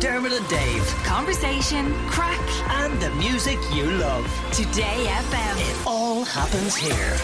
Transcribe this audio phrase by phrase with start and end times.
[0.00, 4.24] Dermot and Dave, Conversation, crack, and the music you love.
[4.50, 5.60] Today FM.
[5.60, 7.18] It all happens here.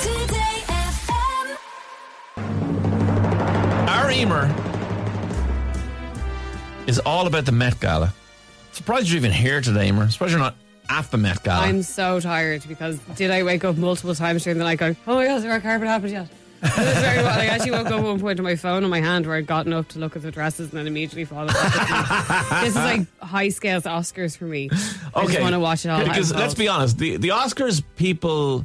[0.00, 1.58] Today FM.
[3.86, 4.48] Our Eimear
[6.88, 8.14] is all about the Met Gala.
[8.72, 10.10] Surprised you're even here today, Eimear.
[10.10, 10.56] Surprised you're not
[10.88, 11.66] at the Met Gala.
[11.66, 15.16] I'm so tired because did I wake up multiple times during the night going, oh
[15.16, 16.28] my god, has the red carpet happened yet?
[16.62, 17.38] It was very well.
[17.38, 19.46] I actually woke up at one point to my phone on my hand where I'd
[19.46, 21.72] gotten up to look at the dresses and then immediately fallen asleep.
[22.60, 24.70] this is like high scales Oscars for me.
[25.14, 26.04] I just want to watch it all.
[26.04, 28.64] Because out let's be honest, the, the Oscars people,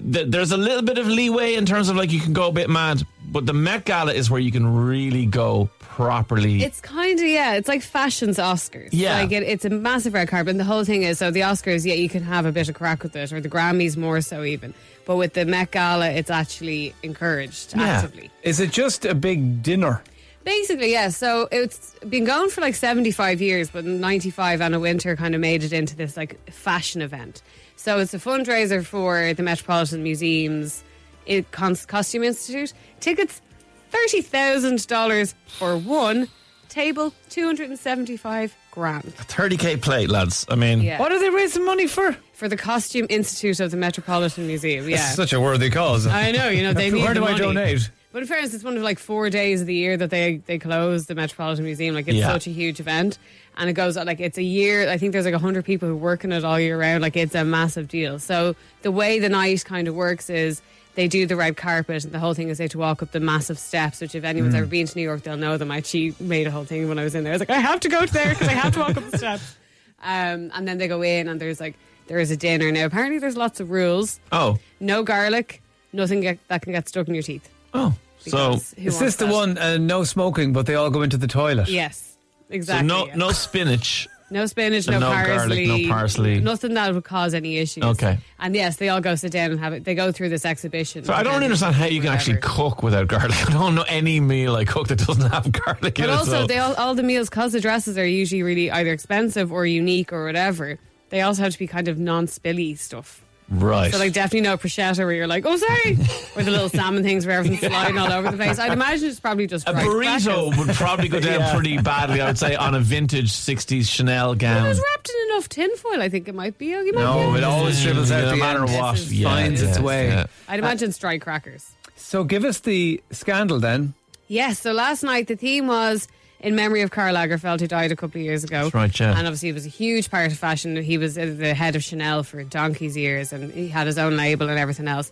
[0.00, 2.70] there's a little bit of leeway in terms of like you can go a bit
[2.70, 6.62] mad, but the Met Gala is where you can really go properly.
[6.62, 7.54] It's kind of yeah.
[7.54, 8.90] It's like fashion's Oscars.
[8.92, 9.14] Yeah.
[9.20, 10.50] like it, it's a massive red carpet.
[10.52, 12.74] And the whole thing is so the Oscars, yeah, you can have a bit of
[12.74, 14.72] crack with it, or the Grammys more so even.
[15.04, 17.82] But with the Met Gala, it's actually encouraged Yeah.
[17.84, 18.30] actively.
[18.42, 20.02] Is it just a big dinner?
[20.46, 21.08] Basically, yeah.
[21.08, 25.40] So it's been going for like 75 years, but in 95, Anna Wintour kind of
[25.40, 27.42] made it into this like fashion event.
[27.74, 30.84] So it's a fundraiser for the Metropolitan Museum's
[31.28, 32.72] uh, Costume Institute.
[33.00, 33.42] Tickets,
[33.90, 36.28] $30,000 for one.
[36.68, 39.04] Table, 275 grand.
[39.16, 40.46] 30k plate, lads.
[40.48, 41.00] I mean, Yeah.
[41.00, 42.16] What are they raising money for?
[42.34, 44.98] For the Costume Institute of the Metropolitan Museum, yeah.
[45.10, 46.06] Such a worthy cause.
[46.06, 47.90] I know, you know, they need Where the do I donate?
[48.16, 50.58] But in fairness, it's one of like four days of the year that they they
[50.58, 51.94] close the Metropolitan Museum.
[51.94, 52.32] Like it's Yeah.
[52.32, 53.18] such a huge event,
[53.58, 54.88] and it goes on like it's a year.
[54.88, 57.02] I think there's like hundred people who work in it all year round.
[57.02, 58.18] Like it's a massive deal.
[58.18, 60.62] So the way the night kind of works is
[60.94, 63.12] they do the red carpet, and the whole thing is they have to walk up
[63.12, 64.00] the massive steps.
[64.00, 64.58] Which if anyone's Mm.
[64.60, 65.70] ever been to New York, they'll know them.
[65.70, 67.34] I actually made a whole thing when I was in there.
[67.34, 69.10] I was like, I have to go to there because I have to walk up
[69.10, 69.56] the steps.
[70.02, 71.74] Um, and then they go in, and there's like
[72.06, 72.72] there is a dinner.
[72.72, 74.20] Now apparently there's lots of rules.
[74.32, 75.60] oh, No garlic.
[75.92, 77.46] Nothing get, that can get stuck in your teeth.
[77.74, 77.94] oh.
[78.30, 79.32] So, Because who Is wants this the that?
[79.32, 81.68] one, uh, no smoking, but they all go into the toilet?
[81.68, 82.16] Yes,
[82.48, 82.86] so exactly.
[82.88, 83.14] no, yeah.
[83.16, 84.08] no spinach.
[84.28, 86.40] No spinach, And no, no garlic, parsley, no parsley.
[86.40, 87.84] nothing that would cause any issues.
[87.84, 88.18] Okay.
[88.40, 89.84] and yes, they all go sit down and have it.
[89.84, 91.04] They go through this exhibition.
[91.04, 93.36] So I don't understand how you can actually cook without garlic.
[93.48, 96.18] I don't know any meal I cook that doesn't have garlic in But it.
[96.18, 99.52] also, so- they all, all the meals, because the dresses are usually really either expensive
[99.52, 100.80] or unique or whatever.
[101.10, 103.22] They also have to be kind of non-spilly stuff.
[103.50, 103.92] Right.
[103.92, 105.92] So like definitely no prosciutto where you're like, oh sorry,
[106.36, 108.58] or the little salmon things where everything's flying all over the place.
[108.58, 110.58] I'd imagine it's probably just a burrito crackers.
[110.66, 111.54] would probably go down Yeah.
[111.54, 114.56] pretty badly, I would say, on a vintage 60s Chanel gown.
[114.56, 114.68] It gown.
[114.68, 116.02] was wrapped in enough tinfoil.
[116.02, 116.66] I think it might be.
[116.66, 118.72] You might No, be it always dribbles out no the matter end.
[118.72, 118.92] what.
[118.92, 120.08] This is- yeah, finds its way.
[120.08, 120.26] yeah.
[120.48, 121.70] I'd imagine it's dry crackers.
[121.96, 123.94] So give us the scandal then.
[124.28, 126.08] Yes, so last night the theme was
[126.40, 128.64] in memory of Karl Lagerfeld, who died a couple of years ago.
[128.64, 129.16] That's right, yeah.
[129.18, 130.76] And obviously, he was a huge part of fashion.
[130.76, 134.16] He was uh, the head of Chanel for donkey's years, and he had his own
[134.16, 135.10] label and everything else.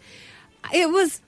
[0.72, 1.20] It was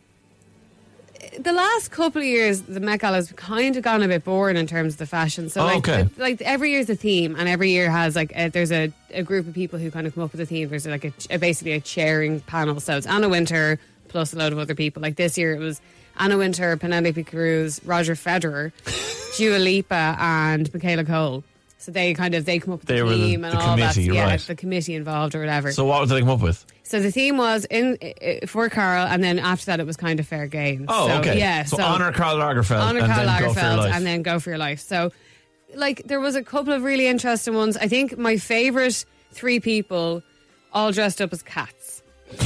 [1.38, 2.62] the last couple of years.
[2.62, 5.48] The Met Gala has kind of gone a bit boring in terms of the fashion.
[5.48, 6.02] So, Oh, like, okay.
[6.04, 9.22] the- like every year's a theme, and every year has like a, there's a, a
[9.22, 10.68] group of people who kind of come up with a theme.
[10.68, 12.80] There's like a, a basically a chairing panel.
[12.80, 15.02] So it's Anna Wintour plus a load of other people.
[15.02, 15.80] Like this year, it was
[16.18, 18.72] Anna Wintour, Penelope Cruz, Roger Federer,
[19.36, 21.44] Dua Lipa, and Michaela Coel.
[21.78, 23.60] So they kind of they come up with They the were the- theme and the
[23.60, 23.97] all that.
[23.97, 24.41] Yeah, right.
[24.41, 25.70] the committee involved or whatever.
[25.72, 26.64] So what did they come up with?
[26.82, 27.98] So the theme was in
[28.47, 30.86] for Karl, and then after that it was kind of fair game.
[30.88, 31.38] Oh, so, okay.
[31.38, 34.22] Yeah, So, honor Karl Lagerfeld honor and Karl then go for your Lagerfeld, and then
[34.22, 34.80] go for your life.
[34.80, 35.12] So,
[35.74, 37.76] like, there was a couple of really interesting ones.
[37.76, 40.22] I think my favorite three people
[40.72, 42.03] all dressed up as cats.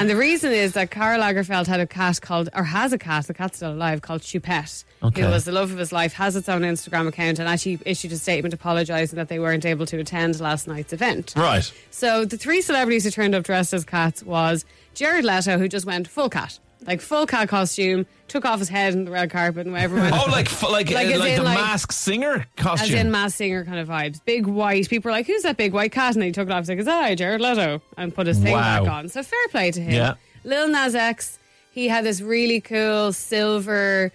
[0.00, 3.26] and the reason is that Karl Lagerfeld had a cat called, or has a cat,
[3.26, 5.22] the cat's still alive, called Choupette, Okay.
[5.22, 8.12] who was the love of his life, has its own Instagram account, and actually issued
[8.12, 11.34] a statement apologising that they weren't able to attend last night's event.
[11.36, 11.70] Right.
[11.90, 15.86] So the three celebrities who turned up dressed as cats was Jared Leto, who just
[15.86, 19.66] went full cat, like full cat costume, took off his head on the red carpet,
[19.66, 20.12] and everyone.
[20.14, 23.64] Oh, like like Like as like the like- masked singer costume, as in Mass Singer
[23.64, 24.20] kind of vibes.
[24.24, 24.88] Big white.
[24.88, 26.60] People were like, "Who's that big white cat?" And he took it off.
[26.60, 28.84] He's like, "It's I, Jared Leto," and put his thing Wow.
[28.84, 29.08] back on.
[29.08, 29.92] So fair play to him.
[29.92, 30.14] Yeah.
[30.44, 31.38] Lil Nas X,
[31.72, 34.12] he had this really cool silver,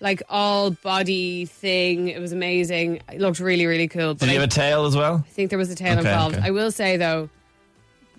[0.00, 2.08] like all body thing.
[2.08, 3.00] It was amazing.
[3.12, 4.14] It looked really, really cool.
[4.14, 5.24] Did he have a tail as well?
[5.26, 6.36] I think there was a tail Okay, involved.
[6.36, 6.46] okay.
[6.46, 7.28] I will say though,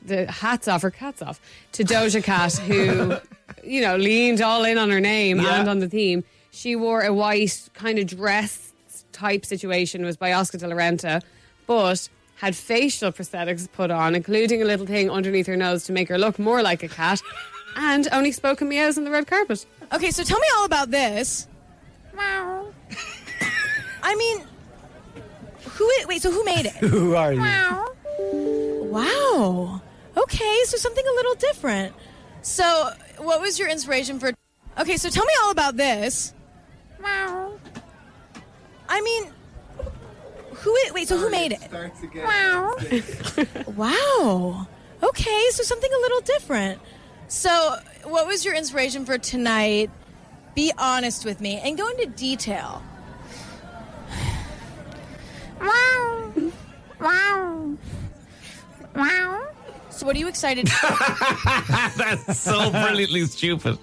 [0.06, 1.40] the hats off or cats off
[1.74, 3.16] to Doja Cat, who
[3.64, 5.60] you know leaned all in on her name Yeah.
[5.60, 6.24] and on the theme.
[6.52, 8.72] She wore a white kind of dress
[9.12, 10.04] type situation.
[10.04, 11.22] It was by Oscar de la Renta,
[11.68, 16.10] but had facial prosthetics put on, including a little thing underneath her nose to make
[16.10, 17.22] her look more like a cat,
[17.76, 19.66] and only spoken meows on the red carpet.
[19.94, 21.48] Okay, so tell me all about this.
[22.18, 22.68] Wow.
[24.04, 24.42] I mean,
[25.72, 25.90] who?
[26.08, 26.74] Wait, so who made it?
[26.76, 27.40] Who are you?
[28.92, 29.82] Wow.
[30.18, 31.96] Okay, so something a little different.
[32.42, 34.32] So, what was your inspiration for?
[34.80, 36.34] Okay, so tell me all about this.
[37.02, 37.54] Wow.
[38.90, 39.32] I mean,
[40.56, 40.76] Who?
[40.94, 41.08] Wait.
[41.08, 41.72] So who made it?
[42.16, 42.76] Wow.
[43.76, 44.68] wow.
[45.04, 45.48] Okay.
[45.52, 46.80] So something a little different.
[47.28, 49.90] So, what was your inspiration for tonight?
[50.56, 52.84] Be honest with me and go into detail.
[55.60, 56.32] Wow.
[57.00, 57.78] Wow.
[58.96, 59.48] Wow.
[59.94, 60.68] So, what are you excited?
[61.98, 63.78] That's so brilliantly stupid.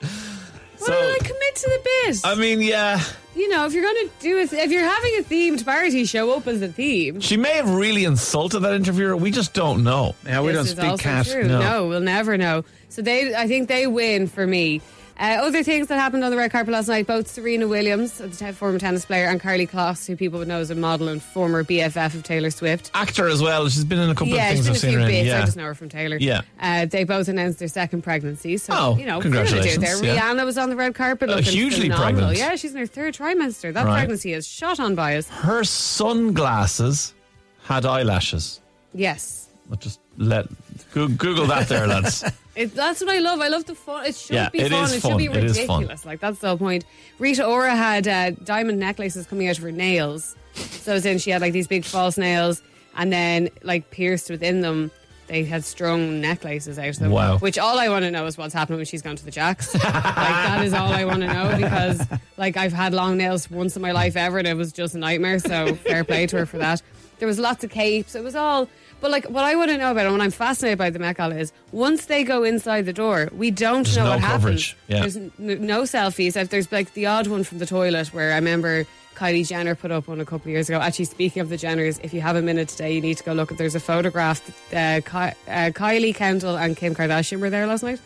[0.00, 2.20] Why don't I commit to the bit?
[2.24, 3.00] I mean, yeah,
[3.34, 6.32] you know, if you're going to do it, if you're having a themed party, show
[6.32, 7.20] open the theme.
[7.20, 9.16] she may have really insulted that interviewer.
[9.16, 10.14] We just don't know.
[10.26, 11.02] Yeah, we This don't is speak also
[11.42, 11.46] cat.
[11.46, 11.60] No.
[11.60, 11.88] No.
[11.88, 12.64] we'll never know.
[12.88, 14.82] So they, I think they win for me.
[15.22, 18.52] Uh, other things that happened on the red carpet last night: both Serena Williams, the
[18.52, 21.62] former tennis player, and Karlie Kloss, who people would know as a model and former
[21.62, 22.90] BFF of Taylor Swift.
[22.92, 23.68] Actor as well.
[23.68, 25.26] She's been in a couple yeah, of things I've seen her in.
[25.26, 25.38] Yeah.
[25.38, 26.16] I just know her from Taylor.
[26.16, 26.40] Yeah.
[26.60, 28.56] uh, they both announced their second pregnancy.
[28.56, 30.04] So Oh, you know, congratulations, There.
[30.04, 30.20] yeah.
[30.20, 32.14] Rihanna was on the red carpet, Uh, looking hugely phenomenal.
[32.30, 32.38] pregnant.
[32.38, 33.72] Yeah, she's in her third trimester.
[33.72, 33.98] That Right.
[33.98, 35.28] pregnancy is shot on bias.
[35.28, 37.14] Her sunglasses
[37.62, 38.60] had eyelashes.
[38.92, 39.46] Yes.
[39.70, 40.46] I'll just let
[40.92, 42.24] Goo- Google that there, lads.
[42.54, 43.40] It, that's what I love.
[43.40, 44.04] I love the fun.
[44.04, 44.84] It should Yeah, be it fun.
[44.84, 45.12] is it fun.
[45.12, 45.78] should be It is fun.
[45.78, 46.04] ridiculous.
[46.04, 46.84] Like that's the whole point.
[47.18, 50.36] Rita Ora had uh, diamond necklaces coming out of her nails.
[50.52, 52.60] So as in she had like these big false nails,
[52.94, 54.90] and then like pierced within them,
[55.28, 57.10] they had strung necklaces out of them.
[57.10, 57.38] Wow.
[57.38, 59.72] Which all I want to know is what's happening when she's gone to the jacks.
[59.72, 62.06] like that is all I want to know because
[62.36, 64.98] like I've had long nails once in my life ever, and it was just a
[64.98, 65.38] nightmare.
[65.38, 66.82] So fair play to her for that.
[67.22, 68.16] There was lots of capes.
[68.16, 68.68] It was all.
[69.00, 71.18] But like, what I want to know about, and what I'm fascinated by the Met
[71.18, 74.70] Gala is, once they go inside the door, we don't There's know no what coverage.
[74.72, 74.88] happens.
[74.88, 75.00] Yeah.
[75.02, 76.36] There's n- no selfies.
[76.36, 79.92] If there's like the odd one from the toilet, where I remember Kylie Jenner put
[79.92, 80.80] up one a couple of years ago.
[80.80, 83.34] Actually, speaking of the Jenners, if you have a minute today, you need to go
[83.34, 83.56] look.
[83.56, 84.40] There's a photograph.
[84.74, 88.00] Uh, Ky- uh, Kylie Kendall and Kim Kardashian were there last night,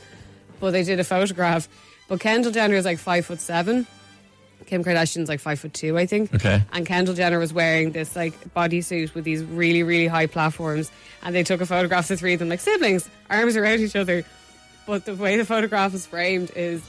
[0.60, 1.70] but they did a photograph.
[2.08, 3.86] But Kendall Jenner is like five foot seven.
[4.66, 6.34] Kim Kardashian's like five foot two, I think.
[6.34, 6.62] Okay.
[6.72, 10.90] And Kendall Jenner was wearing this like bodysuit with these really, really high platforms.
[11.22, 13.96] And they took a photograph of the three of them like siblings, arms around each
[13.96, 14.24] other.
[14.86, 16.82] But the way the photograph is framed is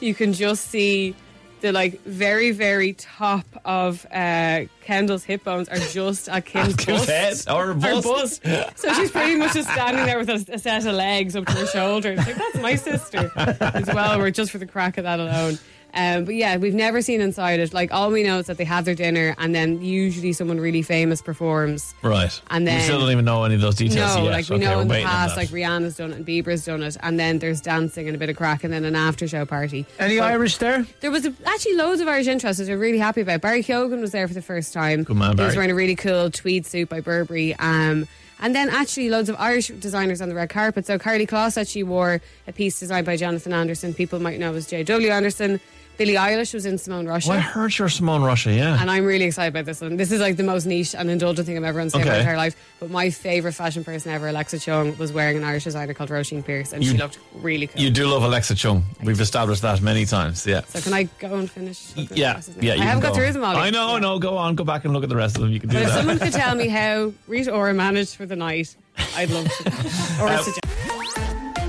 [0.00, 1.14] you can just see
[1.60, 7.08] the like very, very top of uh, Kendall's hip bones are just at Kim's bust.
[7.08, 8.04] head or bust.
[8.04, 8.78] bust.
[8.78, 11.52] So she's pretty much just standing there with a, a set of legs up to
[11.52, 12.18] her shoulders.
[12.18, 14.18] Like, that's my sister as well.
[14.18, 15.58] We're just for the crack of that alone.
[15.94, 17.72] Um, but yeah, we've never seen inside it.
[17.72, 20.82] Like all we know is that they have their dinner, and then usually someone really
[20.82, 21.94] famous performs.
[22.02, 22.40] Right.
[22.50, 24.32] And then we then- still don't even know any of those details No, yet.
[24.32, 26.96] like we Okay, know in the past, like Rihanna's done it and Bieber's done it,
[27.02, 29.86] and then there's dancing and a bit of crack, and then an after show party.
[29.98, 30.86] Any But Irish there?
[31.00, 33.40] There was a, actually loads of Irish interest, which I'm really happy about.
[33.40, 35.04] Barry Keoghan was there for the first time.
[35.04, 35.46] Good man, Barry.
[35.46, 37.54] He was wearing a really cool tweed suit by Burberry.
[37.56, 38.08] Um,
[38.40, 40.84] and then actually loads of Irish designers on the red carpet.
[40.86, 43.94] So Karlie Kloss actually wore a piece designed by Jonathan Anderson.
[43.94, 45.08] People might know as J.W.
[45.10, 45.60] Anderson.
[45.96, 47.30] Billie Eilish was in Simone Rocha.
[47.30, 48.80] I heard you're Simone Rocha, yeah.
[48.80, 49.96] And I'm really excited about this one.
[49.96, 52.36] This is like the most niche and indulgent thing I've ever seen in my entire
[52.36, 52.56] life.
[52.80, 56.44] But my favourite fashion person ever, Alexa Chung, was wearing an Irish designer called Roisin
[56.44, 57.80] Pierce, and she looked really cool.
[57.80, 58.82] you do love Alexa Chung.
[59.02, 60.44] We've established that many times.
[60.46, 60.62] Yeah.
[60.62, 61.92] So can I go and finish?
[61.96, 62.72] Yeah, yeah.
[62.72, 63.14] I you haven't can got go.
[63.14, 63.56] through them all.
[63.56, 63.98] I know, Yeah.
[64.00, 64.18] no.
[64.18, 65.52] Go on, go back and look at the rest of them.
[65.52, 65.94] You can do But if that.
[65.98, 68.74] someone could tell me how Rita Ora managed for the night,
[69.16, 69.72] I'd love to.
[70.20, 70.28] Or.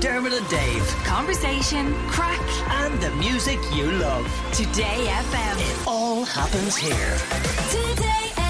[0.00, 0.86] Dermot and Dave.
[1.04, 4.26] Conversation, crack, And the music you love.
[4.52, 5.56] Today FM.
[5.58, 7.16] It all happens here.
[7.70, 8.45] Today